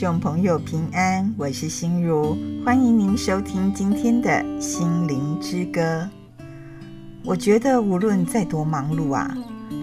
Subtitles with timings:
[0.00, 6.08] 的听众朋友平安，我是心如，欢迎您收听今天的心灵之歌。
[7.22, 9.36] 我觉得无论再多忙碌啊，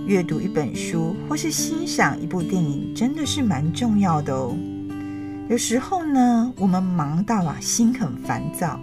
[0.08, 4.58] 阅读一本书或是欣赏一部电影，真的是蛮重要的哦。
[5.50, 8.80] 有时候呢，我们忙到啊，心很烦躁，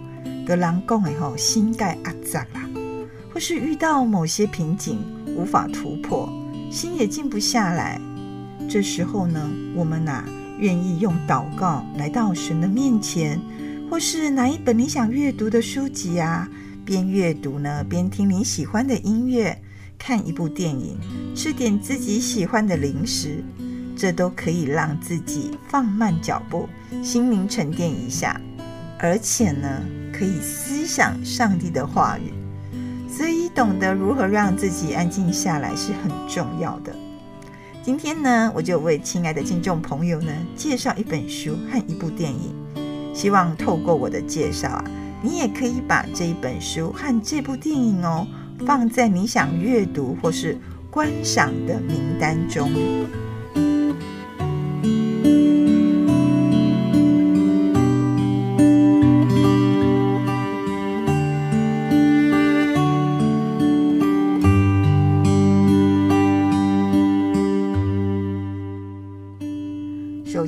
[0.47, 2.61] 跟人讲以后心盖阿杂啦，
[3.33, 4.99] 或是遇到某些瓶颈
[5.35, 6.29] 无法突破，
[6.71, 7.99] 心也静不下来。
[8.69, 10.23] 这时候呢，我们呐，
[10.59, 13.39] 愿意用祷告来到神的面前，
[13.89, 16.47] 或是拿一本你想阅读的书籍啊。
[16.85, 19.59] 边阅读呢，边听你喜欢的音乐，
[19.97, 20.97] 看一部电影，
[21.35, 23.43] 吃点自己喜欢的零食，
[23.97, 26.69] 这都可以让自己放慢脚步，
[27.03, 28.39] 心灵沉淀一下，
[28.99, 29.81] 而且呢，
[30.13, 32.31] 可以思想上帝的话语。
[33.09, 36.95] 所以，懂得如何让自己安静下来是很重要的。
[37.85, 42.51] 今天呢，我就为亲爱的听众朋友呢，介绍一本书和一部电影，
[43.13, 44.83] 希望透过我的介绍啊。
[45.21, 48.25] 你也可以把这一本书和这部电影哦，
[48.65, 50.57] 放在你想阅读或是
[50.89, 52.71] 观赏的名单中。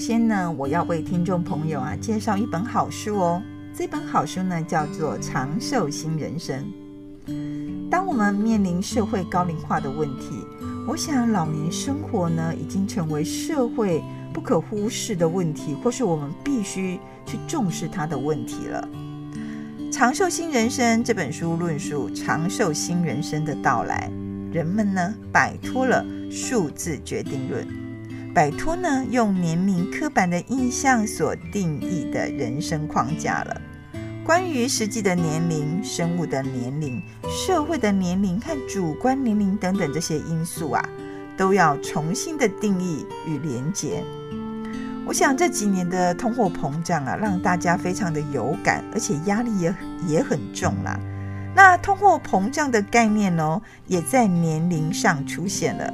[0.07, 3.43] 先呢，我要为听众朋友啊介绍一本好书哦。
[3.73, 6.63] 这本好书呢，叫做《长寿新人生》。
[7.91, 10.29] 当我们面临社会高龄化的问题，
[10.87, 14.01] 我想老年生活呢，已经成为社会
[14.33, 18.87] 不可忽视的问题，或是我们必须去重视它的问题了。
[19.91, 24.09] 《长寿新人生》这本书论述长寿新人生的到来，
[24.53, 26.01] 人们呢摆脱了
[26.31, 27.67] 数字决定论，
[28.37, 33.59] 摆脱呢用年龄刻板的印象所定义的人生框架了。
[34.23, 40.87] 关于实际的年龄、生物的年龄、社会的年龄和主观年龄等等这些因素啊，
[41.35, 44.03] 都要重新的定义与连接。
[45.07, 50.99] 我想这几年的通货膨胀啊，让大家非常的有感，而且压力也也很重啦。
[51.55, 55.91] 那通货膨胀的概念哦，也在年龄上出现了。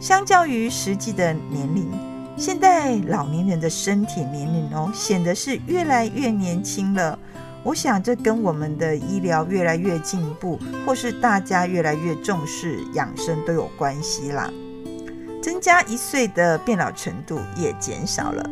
[0.00, 1.86] 相较于实际的年龄，
[2.34, 7.18] 现在老年人的身体年龄哦，显得是越来越年轻了。
[7.62, 14.50] 我想，这跟我们的医疗越来越进步，或是大家越来越重视养生都有关系啦。
[15.42, 18.42] 增加一岁的变老程度也减少了。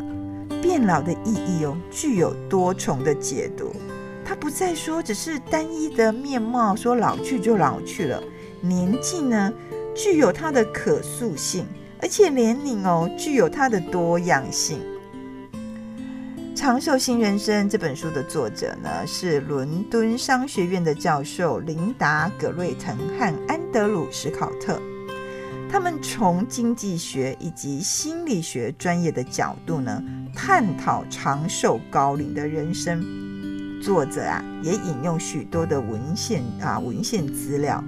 [0.60, 3.72] 变老的意义哦，具有多重的解读。
[4.22, 8.22] 它不再说只是单一的面貌，说老去就老去了。
[8.60, 9.50] 年纪呢，
[9.98, 11.66] 具有它的可塑性，
[12.00, 14.78] 而且年龄哦，具有它的多样性。
[16.56, 24.80] 《长寿新人生》这本书的作者呢，是伦敦商学院的教授琳达·葛瑞腾和安德鲁·史考特。
[25.68, 30.00] 他们从经济学以及心理学专业的角度呢，
[30.32, 33.04] 探讨长寿高龄的人生。
[33.82, 37.82] 作者啊，也引用许多的文献啊文献资料。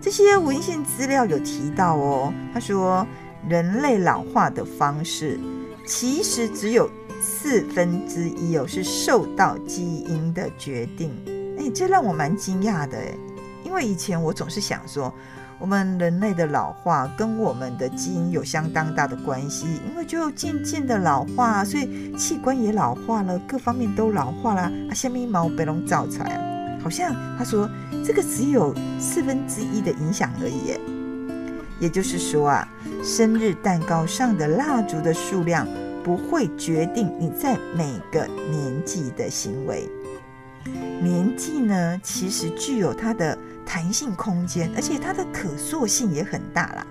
[0.00, 3.06] 这些文献资料有提到哦，他说
[3.48, 5.38] 人类老化的方式
[5.86, 6.88] 其实只有。
[7.20, 11.10] 四分之一哦，是受到基因的决定。
[11.58, 13.12] 哎，这让我蛮惊讶的哎，
[13.64, 15.12] 因为以前我总是想说，
[15.58, 26.36] 我们人类的老化跟我们的基因有相当大的关系，因为就渐渐的老化，所以器官也老化了，各方面都老化了啊，下面毛被龙造出来
[26.82, 27.68] 好像他说
[28.04, 30.74] 这个只有四分之一的影响而已。
[31.80, 32.68] 也就是说啊，
[33.02, 35.66] 生日蛋糕上的蜡烛的数量。
[36.04, 39.86] 不会决定你在每个年纪的行为。
[41.02, 43.36] 年纪呢，其实具有它的
[43.66, 46.86] 弹性空间，而且它的可塑性也很大啦。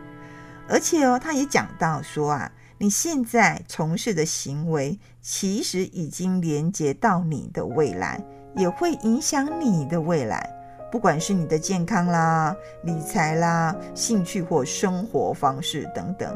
[0.68, 8.24] 而且哦，他也讲到说啊，你现在从事的行为，其实已经连接到你的未来，
[8.58, 10.50] 也会影响你的未来，
[10.92, 16.36] 不管是你的健康啦、理财啦、兴趣或生活方式等等。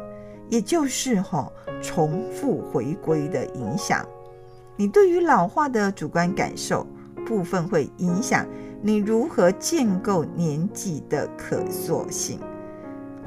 [0.50, 1.51] 也就是哈，
[1.81, 4.06] 重复回归的影响，
[4.75, 6.85] 你对于老化的主观感受
[7.25, 8.45] 部分会影响
[8.81, 12.38] 你如何建构年纪的可塑性。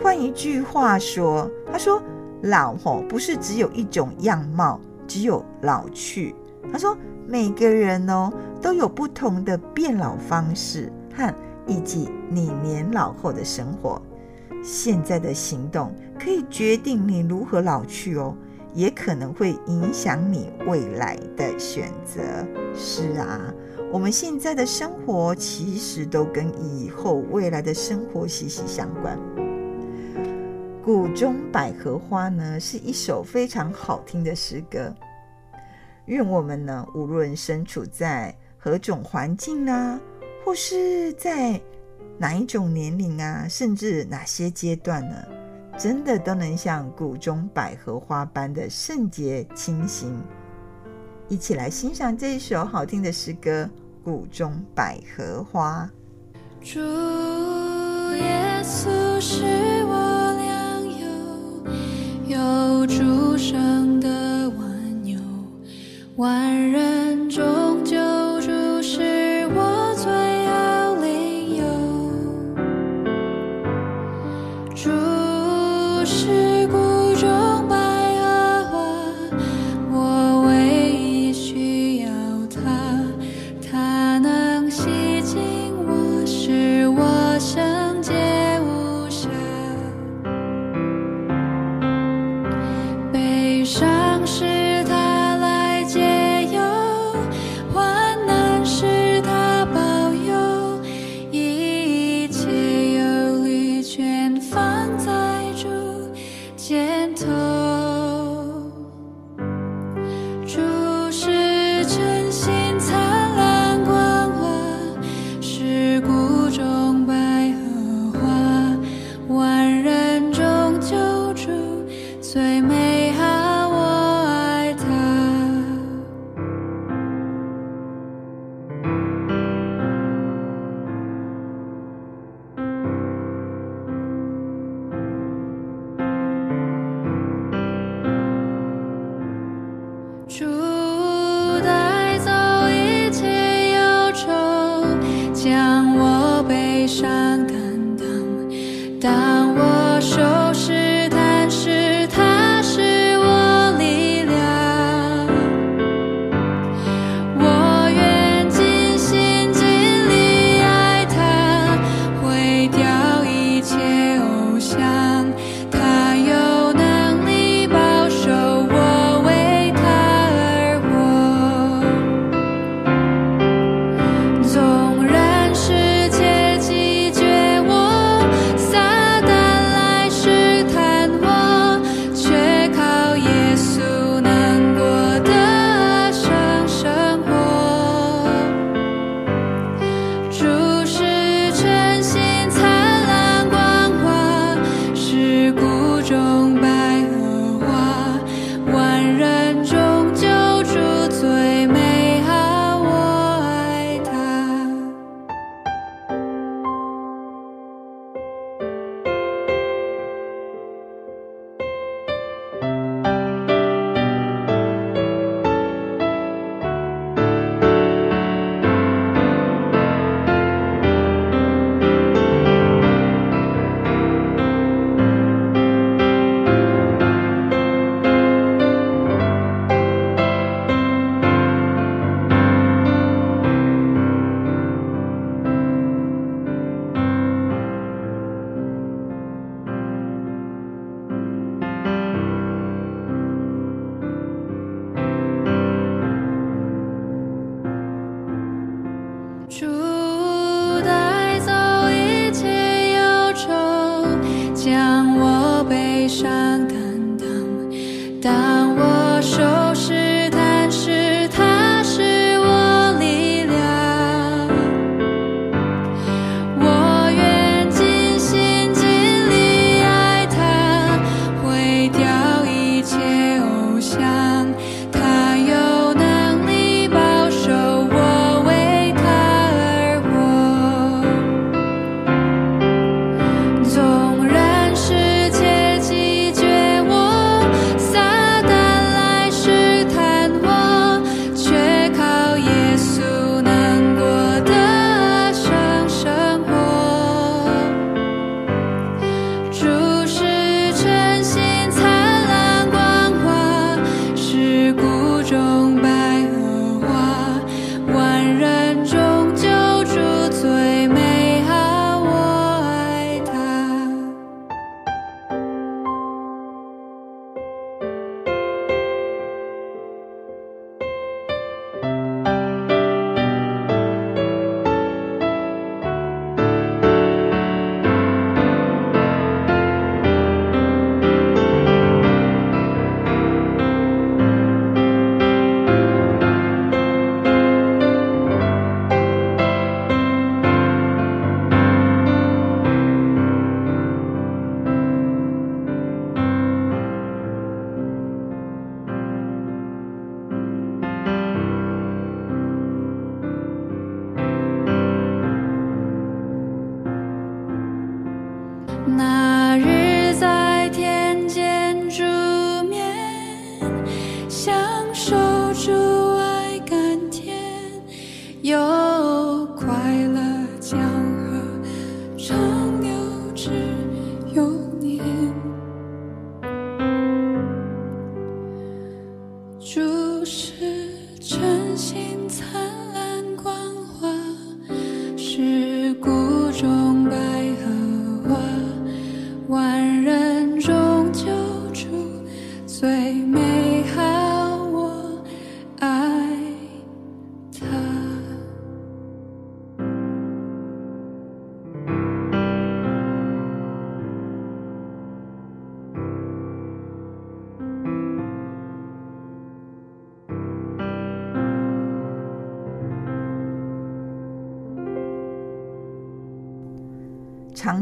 [0.02, 2.02] 换一句话说，他说
[2.43, 6.35] 老吼不是只有一种样貌，只有老去。
[6.70, 6.94] 他说
[7.26, 11.35] 每个人哦都有不同的变老方式和
[11.67, 14.00] 以及你年老后的生活。
[14.62, 18.35] 现在的行动可以决定你如何老去哦，
[18.73, 22.23] 也可能会影响你未来的选择。
[22.75, 23.53] 是啊，
[23.93, 29.19] 我们现在的生活其实都跟以后未来的生活息息相关。
[30.82, 34.94] 谷中百合花呢，是一首非常好听的诗歌。
[36.06, 39.99] 愿我们呢，无论身处在何种环境啊，
[40.45, 41.61] 或是在
[42.19, 45.17] 哪一种年龄啊，甚至哪些阶段呢，
[45.79, 50.15] 真的都能像谷中百合花般的圣洁清新。
[51.29, 53.62] 一起来欣赏这一首好听的诗歌
[54.05, 55.91] 《谷中百合花》。
[56.73, 56.79] 主
[58.17, 59.43] 耶稣是
[59.87, 61.06] 我良友，
[62.29, 64.09] 有主生的，
[66.16, 68.13] 万人终究。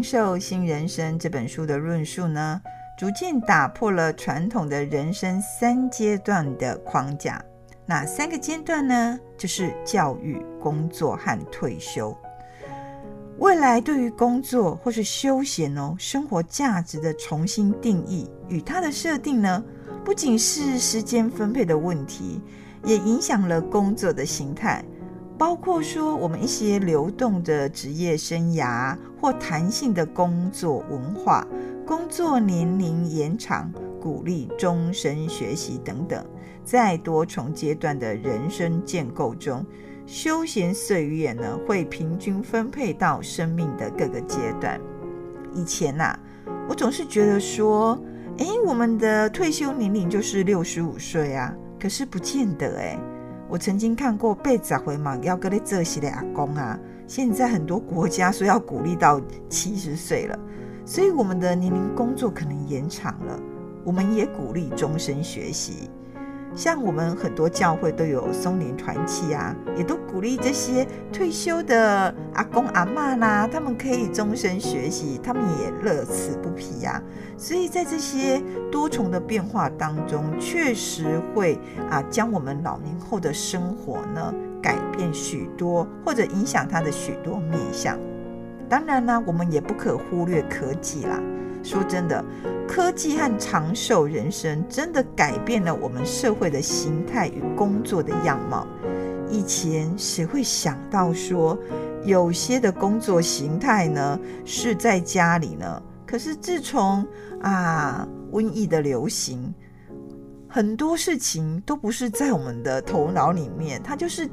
[0.02, 2.60] 长寿新人生》这本书的论述呢，
[2.98, 7.40] 逐渐打破了传统的人生三阶段的框架。
[7.86, 9.16] 哪三个阶段呢？
[9.38, 12.16] 就是教育、工作和退休。
[13.38, 19.62] 未来对于工作或是休闲哦，生活价值的重新定义与它的设定呢，
[20.04, 22.40] 不仅是时间分配的问题，
[22.82, 24.84] 也影响了工作的形态。
[25.42, 31.44] 包括说，我们一些流动的职业生涯或弹性的工作文化、
[31.84, 33.68] 工作年龄延长、
[34.00, 36.24] 鼓励终身学习等等，
[36.62, 39.66] 在多重阶段的人生建构中，
[40.06, 44.80] 休闲岁月呢会平均分配到生命的各个阶段。
[45.52, 46.20] 以前呐、啊，
[46.68, 48.00] 我总是觉得说，
[48.38, 52.96] 诶，我们的退休年龄就是六十五岁啊，可是不见得诶。
[53.52, 60.38] 我曾经看过被砸回嘛，要跟你这些的阿公啊，现在很多国家说要鼓励到七十岁了，
[60.86, 63.38] 所以我们的年龄工作可能延长了。
[63.84, 65.90] 我们也鼓励终身学习，
[66.54, 77.02] 像我们很多教会都有松年团契啊，也都鼓励这些退休的阿公阿嬷啦，他们可以终身学习，他们也乐此不疲呀、啊。
[77.38, 81.58] 所以在这些多重的变化当中，确实会
[81.90, 87.98] 啊将我们老年后的生活呢改变许多，或者影响它的许多面向。
[88.68, 91.18] 当然呢，我们也不可忽略科技啦。
[91.62, 92.24] 说真的，
[92.66, 98.66] 科技和长寿人生真的改变了我们社会的形态与工作的样貌。
[99.30, 101.58] 以前谁会想到说，
[102.04, 105.82] 有些的工作形态呢是在家里呢？
[106.04, 107.06] 可是自从
[107.40, 109.54] 啊瘟疫的流行，
[110.46, 114.28] 很多事情都不是在我们的头脑里面，它就是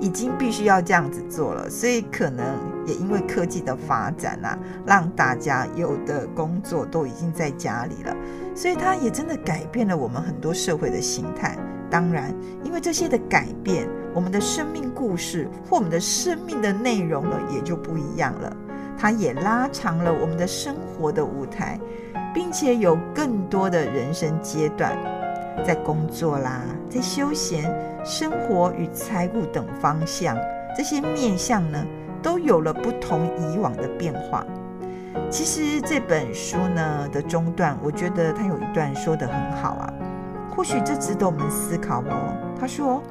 [0.00, 1.68] 已经必须要这样子做了。
[1.68, 2.44] 所以可能
[2.86, 8.16] 也因为科技的发展啊，让大家有的工作都已经在家里了，
[8.54, 11.56] 所以它也真的改变了我们很多社会的形态。
[11.90, 18.56] 当然，因为这些的改变，我们的生命故事或我们的生命的内容呢，也就不一样了。
[18.98, 21.80] 它也拉长了我们的生活的舞台，
[22.34, 24.98] 并且有更多的人生阶段，
[25.68, 27.70] 在工作啦，在休闲、
[28.02, 30.34] 生活与财务等方向，
[30.74, 31.84] 这些面向呢，
[32.22, 34.46] 都有了不同以往的变化。
[35.28, 39.92] 其实这本书呢的中段，我觉得他有一段说得很好啊，
[40.56, 42.34] 或许这值得我们思考哦。
[42.58, 43.02] 他说：“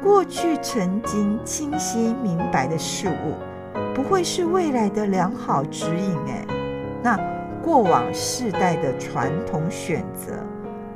[0.00, 3.34] 过去曾经清晰明白的事物。”
[3.96, 6.46] 不会是未来的良好指引诶，
[7.02, 7.18] 那
[7.60, 10.39] 过往世代的传统选择，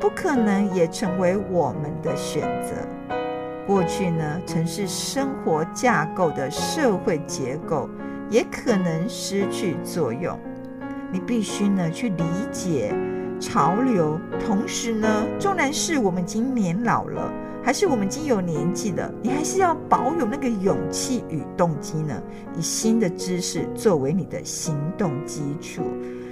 [0.05, 2.75] 不可能也成为我们的选择。
[3.67, 7.89] 过去呢，曾是生活架构的社会结构，
[8.29, 10.39] 也可能失去作用。
[11.11, 12.95] 你必须呢去理解
[13.41, 15.09] 潮流，同时呢，
[15.39, 17.33] 纵然是我们已经年老了。
[17.63, 22.23] 还是我们已经有年纪了，你还是要保有那个勇气与动机呢，
[22.55, 25.83] 以新的知识作为你的行动基础。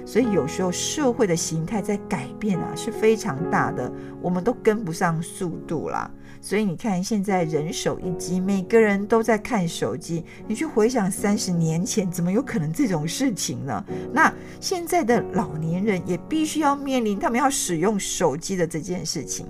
[0.05, 3.91] 所以有时候社会的形态在改变啊，是非常大的，
[4.21, 6.09] 我们都跟不上速度啦。
[6.41, 10.25] 所以你看，现在人手一机，每个人都在看手机。
[10.45, 13.81] 你去回想三十年前，怎么有可能这种事情呢？
[14.11, 19.47] 那现在的老年人也必须要面临他们要使用手机的这件事情。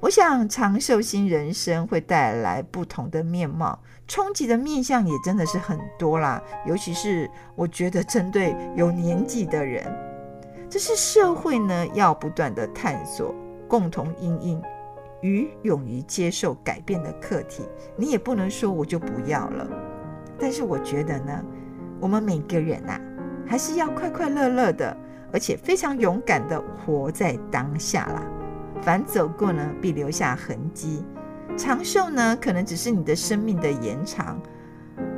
[0.00, 3.78] 我想长寿新人生会带来不同的面貌，
[4.08, 6.42] 冲击的面向也真的是很多啦。
[6.66, 9.86] 尤其是我觉得针对有年纪的人，
[10.68, 13.34] 这是社会呢要不断的探索、
[13.68, 14.62] 共同因应
[15.20, 17.62] 与勇于接受改变的课题。
[17.96, 19.68] 你也不能说我就不要了，
[20.38, 21.44] 但是我觉得呢，
[22.00, 22.98] 我们每个人啊，
[23.46, 24.96] 还是要快快乐乐的，
[25.32, 28.22] 而且非常勇敢的活在当下啦。
[28.80, 31.04] 凡走过呢，必留下痕迹。
[31.58, 34.40] 长寿呢，可能只是你的生命的延长，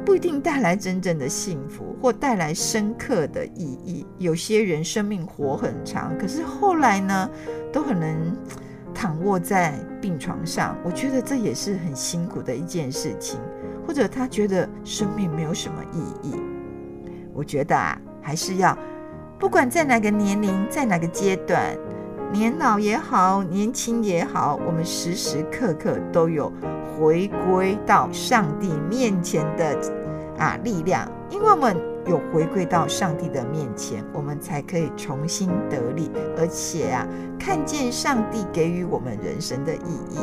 [0.04, 4.06] 不一定带来真正的幸福或带来深刻的意义。
[4.18, 7.30] 有些人生命活很长，可是后来呢，
[7.70, 8.36] 都很能
[8.94, 10.76] 躺卧在病床上。
[10.82, 13.38] 我觉得这也是很辛苦的一件事情，
[13.86, 16.34] 或者他觉得生命没有什么意义。
[17.34, 18.76] 我觉得啊，还是要
[19.38, 21.76] 不管在哪个年龄，在哪个阶段。
[22.32, 26.52] 年老也好，年轻也好，我们时时刻刻都有
[26.96, 29.76] 回归到上帝面前的
[30.38, 36.08] 啊力量，因为我们有回归到上帝的面前，我们才可以重新得力，
[36.38, 37.06] 而且啊，
[37.38, 40.18] 看见上帝给予我们人生的意义。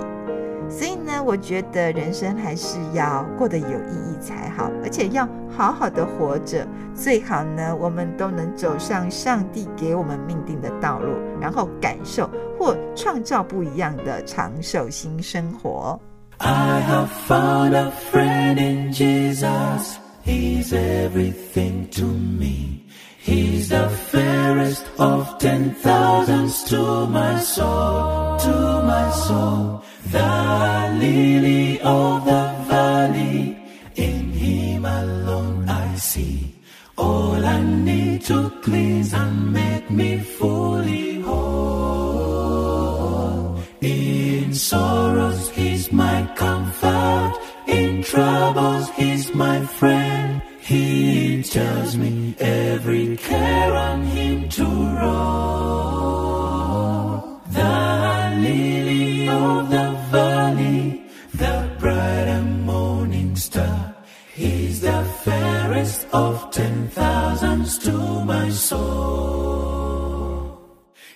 [0.70, 6.68] 所以呢，我觉得人生还是要过得有意义才好，而且要好好的活着。
[6.94, 11.08] 最好呢，我们都能走上上帝给我们命定的道路，
[11.40, 16.00] 然后感受或创造不一样的长寿新生活。
[16.40, 19.98] I have found a friend in Jesus.
[20.25, 22.84] He's everything to me.
[23.24, 29.82] He's the fairest of ten thousands to my soul, to my soul.
[30.05, 33.57] The lily of oh, the valley,
[33.96, 36.53] in him alone I see.
[36.98, 42.48] All I need to cleanse and make me fully whole.
[43.81, 47.33] In sorrows, he's my comfort.
[47.68, 50.42] In troubles, he's my friend.
[50.62, 55.47] He tells me every care on him to roll.
[67.75, 67.92] To
[68.24, 69.58] my soul.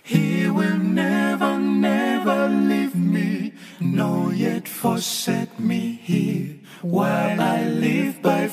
[0.04, 6.60] He will never, never leave me, nor yet forsake me here.
[6.82, 8.48] While I live by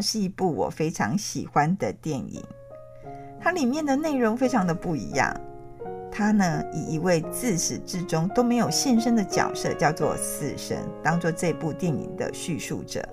[0.00, 2.42] 是一部我非常喜欢的电影，
[3.40, 5.34] 它里面的内容非常的不一样。
[6.10, 13.06] 他呢，以一位自始至终都没有现身的角色，叫做死神，当做这部电影的叙述者。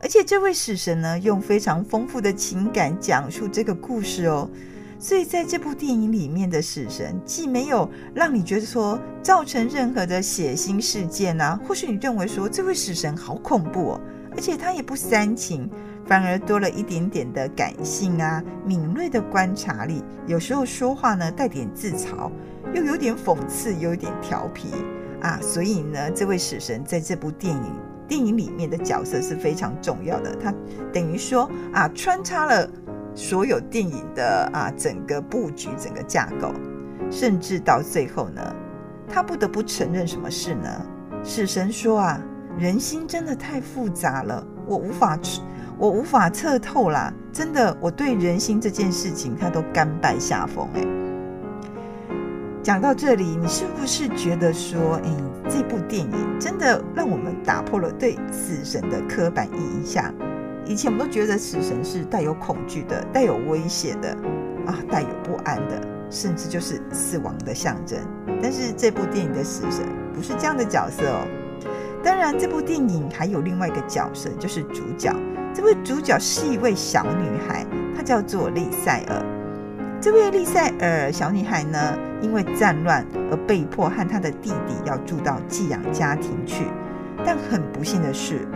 [0.00, 4.50] 而且这位死神呢，用非常丰富的情感讲述这个故事哦。
[4.98, 14.00] 所以在这部电影里面的死神，既没有让你觉得说造成任何的血腥事件啊，或许你认为说这位死神好恐怖哦，
[14.32, 15.70] 而且他也不煽情。
[16.06, 22.30] 反而多了一点点的感性啊，敏锐的观察力，有时候说话呢带点自嘲，
[22.74, 24.68] 又有点讽刺，又有点调皮
[25.20, 25.38] 啊。
[25.40, 27.72] 所以呢，这位死神在这部电影
[28.08, 30.34] 电影里面的角色是非常重要的。
[30.34, 30.52] 他
[30.92, 32.68] 等于说啊，穿插了
[33.14, 36.52] 所有电影的啊整个布局、整个架构，
[37.08, 38.42] 甚至到最后呢，
[39.08, 40.68] 他不得不承认什么事呢？
[41.22, 42.20] 死神说啊，
[42.58, 45.16] 人心真的太复杂了，我无法。
[45.80, 50.84] 我无法测透啦，真的，我对人心这件事情，他都甘拜下风哎。
[52.62, 55.10] 讲到这里，你是不是觉得说，哎，
[55.48, 60.12] 这部电影真的让我们打破了对死神的刻板印象？
[60.66, 64.10] 以前我们都觉得死神是带有恐惧的、带有威胁的
[64.66, 67.98] 啊，带有不安的，甚至就是死亡的象征。
[68.42, 71.26] 但是这部电影的死神不是这样的角色哦。
[72.04, 75.10] 当然，这部电影还有另外一个角色，就是主角。
[75.52, 79.22] 这位主角是一位小女孩，她叫做丽赛尔。
[80.00, 86.64] 这位丽赛尔小女孩呢，因为战乱而被迫和她的弟弟要住到寄养家庭去。
[87.24, 88.46] 但很不幸的是，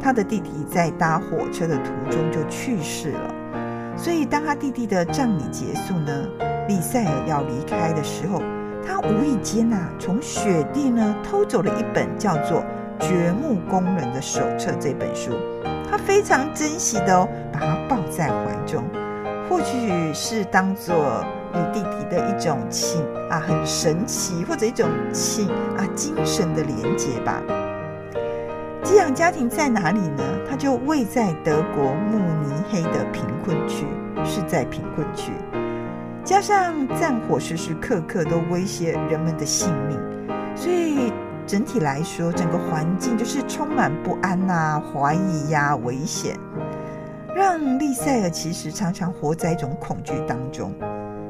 [0.00, 3.34] 她的弟弟在搭火车的途中就去世了。
[3.96, 6.28] 所以，当她弟弟的葬礼结束呢，
[6.68, 8.42] 丽赛尔要离开的时候，
[8.84, 12.60] 她无意间呐、啊，从雪地呢偷走了一本叫做
[12.98, 15.30] 《掘墓工人的手册》这本书。
[15.94, 18.82] 他非常珍惜的哦，把他抱在怀中，
[19.48, 27.40] 或许是当做与弟弟的一种情啊，很神奇，或者一种情啊，精神的连接吧。
[28.82, 30.24] 寄养家庭在哪里呢？
[30.50, 33.86] 它就位在德国慕尼黑的贫困区，
[34.24, 35.30] 是在贫困区，
[36.24, 39.96] 加上战火时时刻刻都威胁人们的性命，
[40.56, 41.12] 所以
[41.46, 46.36] 整体来说，整个环境就是充满不安呐、怀疑呀、危险，
[47.34, 50.74] 让丽赛尔其实常常活在一种恐惧当中。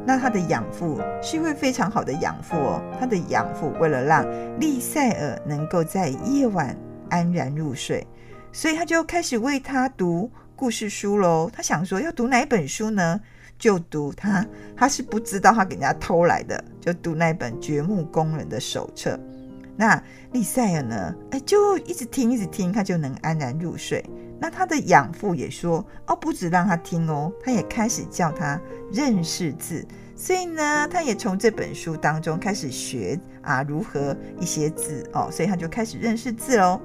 [0.07, 4.25] 那他的养父是一位非常好的养父哦，他的养父为了让
[4.61, 6.77] 丽赛尔能够在夜晚。
[7.11, 8.05] 安然入睡，
[8.51, 11.49] 所以他就开始为他读故事书喽。
[11.53, 13.21] 他想说要读哪本书呢？
[13.57, 19.21] 就读他，他是不知道他给人家偷来的，就读那本掘墓工人的手册。
[19.77, 20.01] 那
[20.33, 21.15] 丽赛尔呢？
[21.31, 24.05] 哎，就一直听，一直听，他就能安然入睡。
[24.41, 28.61] 那他的养父也说，哦，不止让他听哦，他也开始教他
[28.93, 29.85] 认识字。
[30.17, 36.81] 所以呢，他也从这本书当中开始学啊，如何一些字哦，所以他就开始认识字喽。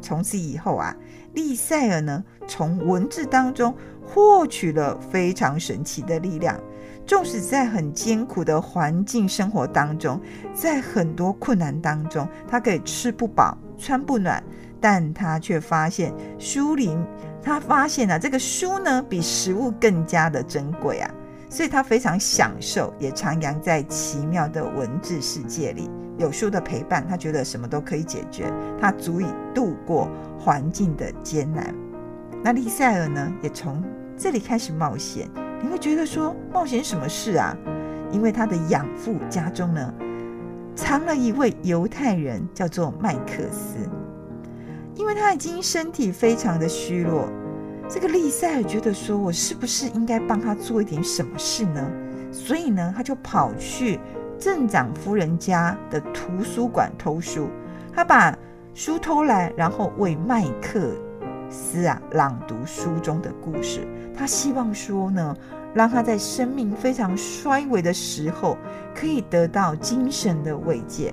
[0.00, 0.96] 从此以后啊，
[1.34, 6.58] 丽赛尔呢，从文字当中获取了非常神奇的力量。
[7.10, 10.20] 纵使在很艰苦的环境生活当中，
[10.54, 14.40] 在很多困难当中，他可以吃不饱、穿不暖，
[14.80, 16.96] 但他却发现书里，
[17.42, 21.10] 他发现啊，这个书呢，比食物更加的珍贵啊，
[21.48, 25.90] 所以他非常享受，也徜徉在奇妙的文字世界里。
[26.16, 28.48] 有书的陪伴，他觉得什么都可以解决，
[28.80, 31.74] 他足以度过环境的艰难。
[32.44, 33.82] 那丽赛尔呢，也从
[34.16, 35.28] 这里开始冒险。
[35.62, 37.56] 你会觉得说，冒险什么事啊？
[38.10, 39.94] 因为他的养父家中呢，
[40.74, 43.76] 藏了一位犹太人，叫做麦克斯。
[44.96, 47.28] 因为他已经身体非常的虚弱，
[47.88, 51.90] 这个丽赛尔觉得说，我是不是应该帮他做一点什么事呢？
[52.32, 54.00] 所以呢，他就跑去。
[54.38, 57.50] 镇长夫人家的图书馆偷书，
[57.92, 58.34] 他把
[58.72, 60.94] 书偷来，然后为麦克
[61.50, 63.86] 斯啊朗读书中的故事。
[64.16, 65.36] 他希望说呢，
[65.74, 68.56] 让他在生命非常衰微的时候，
[68.94, 71.12] 可以得到精神的慰藉。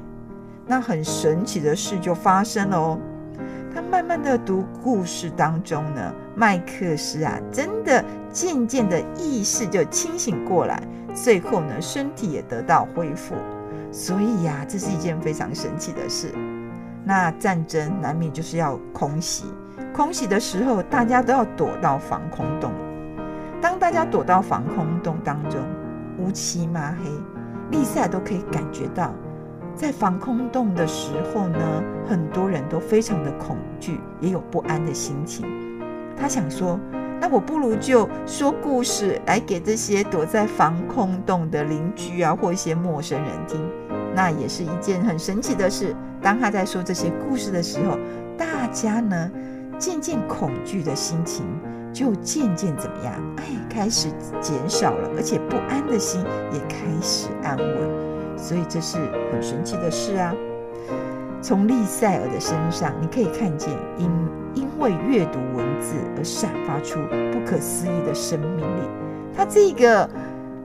[0.65, 3.00] 那很神奇的事就发生了哦。
[3.73, 10.82] 他慢慢的读故事当中呢，麦克斯啊，真的渐渐的意识就清醒过来。
[11.13, 13.36] 最后呢，身体也得到恢复，
[13.91, 16.34] 所以呀，这是一件非常神奇的事。
[17.04, 19.45] 那战争难免就是要空袭，
[19.97, 22.71] 空袭的时候，大家都要躲到防空洞。
[23.60, 25.60] 当大家躲到防空洞当中，
[26.19, 27.10] 乌漆嘛黑，
[27.71, 29.12] 丽赛都可以感觉到，
[29.73, 35.47] 在防空洞的时候呢，很多人都非常的恐惧，也有不安的心情。
[36.15, 36.79] 他想说。
[37.19, 43.60] 那我不如就说故事来给这些躲在防空洞的邻居啊，或一些陌生人听。
[44.13, 45.95] 那也是一件很神奇的事。
[46.21, 47.97] 当他在说这些故事的时候，
[48.38, 49.31] 大家呢
[49.79, 51.45] 渐渐恐惧的心情
[51.93, 53.13] 就渐渐怎么样？
[53.37, 54.09] 哎，开始
[54.41, 56.21] 减少了，而且不安的心
[56.53, 58.37] 也开始安稳。
[58.37, 58.97] 所以这是
[59.31, 60.33] 很神奇的事啊。
[61.41, 64.09] 从丽赛尔的身上，你可以看见因
[64.55, 66.99] 因为阅读文字而散发出
[67.31, 68.81] 不可思议的生命力。
[69.35, 70.09] 他这个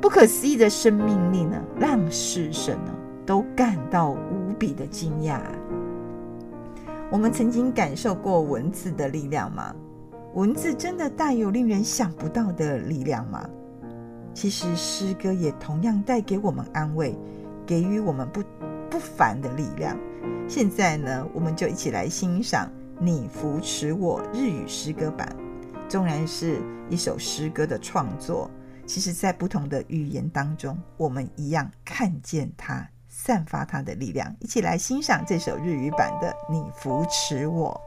[0.00, 2.92] 不可思议的生命力呢，让世神呢
[3.26, 5.38] 都感到无比的惊讶。
[7.12, 9.76] 我们曾经感受过文字的力量吗？
[10.32, 13.46] 文字真的带有令人想不到的力量吗？
[14.32, 17.14] 其实诗歌也同样带给我们安慰，
[17.66, 18.42] 给予我们不
[18.88, 19.94] 不凡的力量。
[20.48, 22.66] 现在呢，我们就一起来欣赏
[22.98, 25.28] 《你扶持我》日语诗歌版。
[25.90, 28.50] 纵然是一首诗歌的创作，
[28.86, 32.88] 其实在不同的语言当中，我们一样看见它
[33.24, 34.34] 散发他的力量。
[34.40, 37.80] 一起来欣赏这首日语版的你扶持我。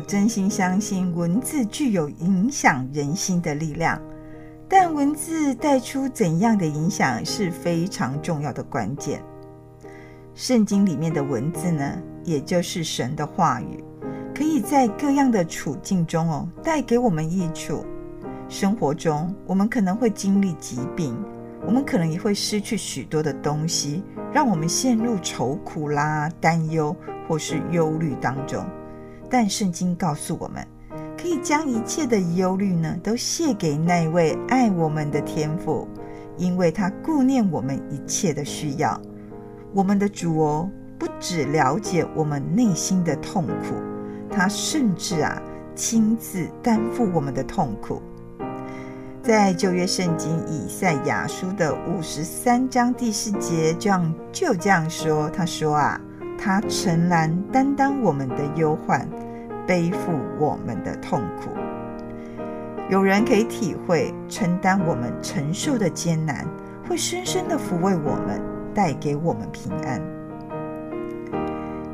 [0.00, 4.00] 真心相信文字具有影响人心的力量，
[4.68, 9.22] 但文字带出怎样的影响是非常重要的关键。
[10.34, 13.84] 圣经里面的文字呢，也就是神的话语，
[14.34, 17.84] 可以在各样的处境中哦，带给我们益处。
[18.48, 21.16] 生活中，我们可能会经历疾病，
[21.66, 26.94] 我们可能也会失去许多的东西，让我们陷入愁苦啦、担忧
[27.28, 28.64] 或是忧虑当中。
[29.30, 30.66] 但圣经告诉我们，
[31.16, 35.86] 可以将一切的忧虑呢，都卸给那位爱我们的天父，
[36.36, 39.00] 因为他顾念我们一切的需要。
[39.72, 43.76] 我们的主哦，不只了解我们内心的痛苦，
[44.28, 45.40] 他甚至啊，
[45.76, 48.02] 亲自担负我们的痛苦。
[49.22, 56.00] 在旧约圣经以赛亚书的五十三章第四节，这样就这样说：“他说啊。”
[56.42, 59.06] 他诚然担当我们的忧患，
[59.66, 61.50] 背负我们的痛苦。
[62.88, 66.46] 有人可以体会承担我们承受的艰难，
[66.88, 68.40] 会深深的抚慰我们，
[68.74, 70.00] 带给我们平安。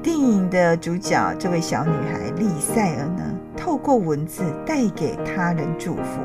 [0.01, 3.23] 电影的主角这位小女孩丽赛尔呢，
[3.57, 6.21] 透过文字带给他人祝福。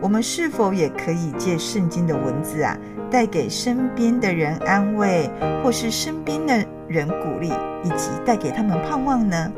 [0.00, 2.76] 我们是否也可以借圣经的文字啊，
[3.10, 5.30] 带给身边的人安慰，
[5.62, 7.52] 或是身边的人鼓励，
[7.84, 9.52] 以及带给他们盼望呢？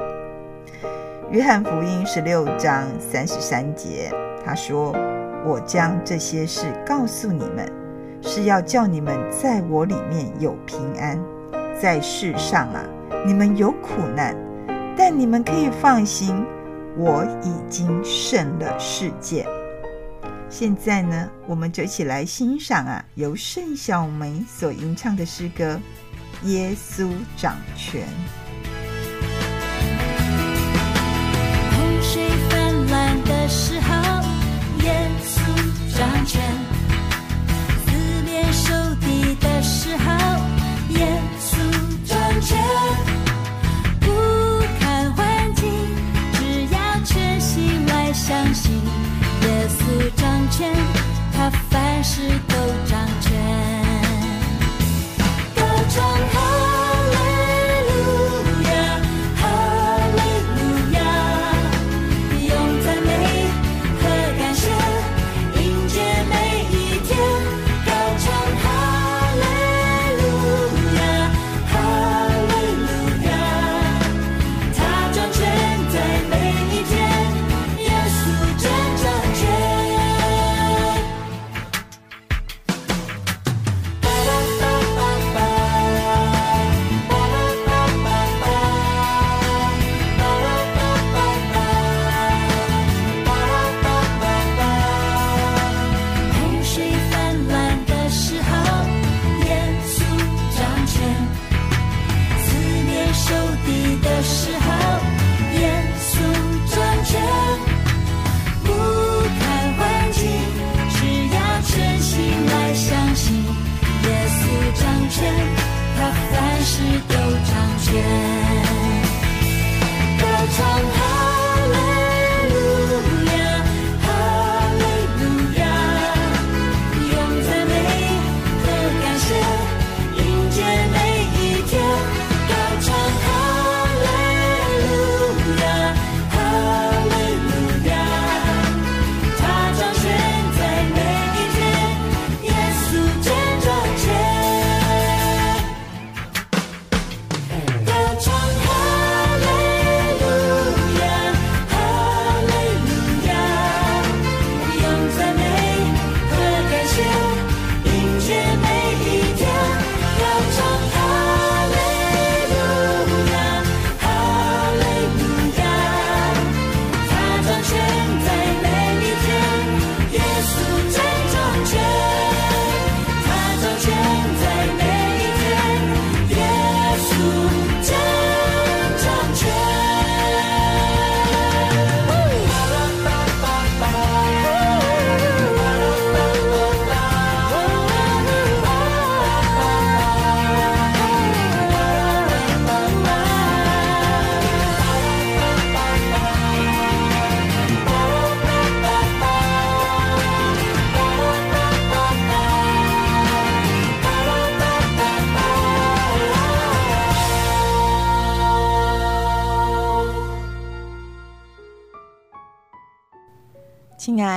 [1.30, 4.12] 约翰福音十六章三十三节，
[4.44, 4.92] 他说
[5.46, 7.70] ：“我将这些事告诉你们，
[8.20, 11.16] 是要叫你们在我里面有平安。
[11.80, 12.84] 在世上啊，
[13.24, 14.34] 你们有苦难，
[14.96, 16.44] 但你们可以放心，
[16.98, 19.46] 我已经胜了世界。”
[20.50, 25.78] 现在呢，我们就一起来欣赏啊，由盛小梅所吟唱的诗歌。
[26.44, 28.06] 耶稣掌权。
[31.70, 33.92] 洪水泛滥的时候，
[34.82, 35.38] 耶稣
[35.94, 36.40] 掌权；
[37.84, 40.04] 四面受敌的时候，
[40.90, 41.06] 耶
[41.38, 41.58] 稣
[42.06, 42.58] 掌权。
[44.00, 44.06] 不
[44.80, 45.70] 看环境，
[46.32, 48.72] 只要全心来相信，
[49.42, 50.74] 耶稣掌权，
[51.34, 52.56] 他凡事都
[52.88, 53.39] 掌权。
[55.90, 56.00] 亲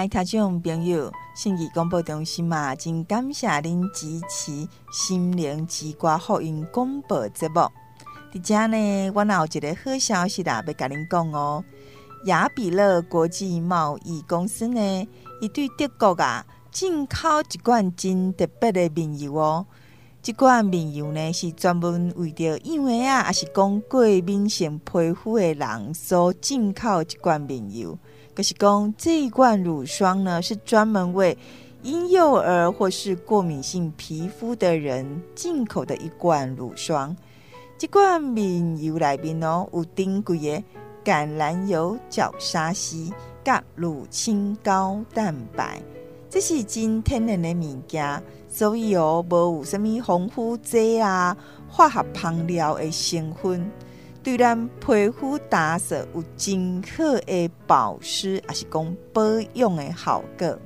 [0.03, 7.61] 爱听众朋友，信义广播中心嘛，真感谢您支持心灵之歌福音广播节目。
[8.33, 11.63] 在这呢，我有一个好消息啦，要跟您讲哦。
[12.25, 15.07] 雅比乐国际贸易公司呢，
[15.39, 19.65] 伊对德国啊进口一罐真特别的面油哦。
[20.21, 27.97] 这罐面油呢，是专门为着因为啊，也是讲过敏性皮肤的人所进口一罐面油。
[28.35, 31.37] 可是讲这一罐乳霜呢，是专门为
[31.83, 37.15] 婴幼儿或是过敏性皮肤的人进口的一罐乳霜。
[37.77, 40.63] 这罐面油里面哦，有珍贵的
[41.03, 43.11] 橄榄油、角鲨烯、
[43.43, 45.81] 甲乳清高蛋白，
[46.29, 48.23] 这是真天然的物件。
[48.47, 51.35] 所以哦，无有什么防腐剂啊、
[51.67, 53.69] 化学香料的成分，
[54.23, 59.21] 对咱皮肤打扫有真好的保湿，也是讲保
[59.55, 60.57] 养的效果。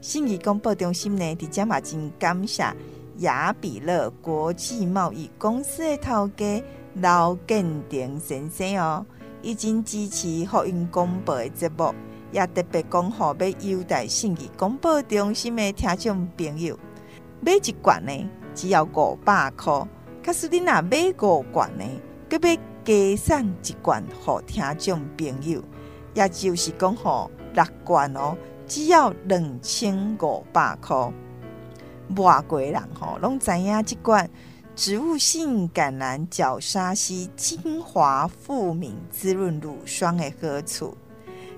[0.00, 2.64] 信义广播中心呢，伫遮嘛真感谢
[3.18, 6.60] 雅比乐国际贸易公司的头家
[6.94, 9.06] 刘建廷先生哦，
[9.42, 11.94] 已经支持福音广播的节目，
[12.32, 16.76] 也特别讲好要优待信义广播中心的听众朋友。
[17.40, 19.86] 买一罐呢，只要五百块。
[20.24, 21.84] 可是你若买五罐呢，
[22.28, 25.62] 佮要加送一罐给听众朋友，
[26.14, 31.12] 也就是讲吼六罐哦，只要两千五百块。
[32.16, 34.28] 外国人吼拢知影这罐
[34.76, 40.96] 植物性橄榄角鲨烯精华富敏滋润乳霜的好处。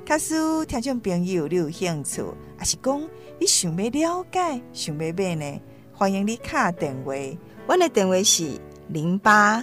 [0.06, 2.24] 可是听众朋友，你有兴趣，
[2.56, 2.98] 还是讲
[3.38, 5.60] 你想要了解、想要买呢？
[5.92, 7.12] 欢迎你卡电话，
[7.66, 8.58] 我的电话是
[8.88, 9.62] 零八